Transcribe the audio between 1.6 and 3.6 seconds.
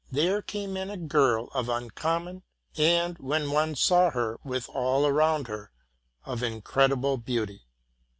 uncommon, and, when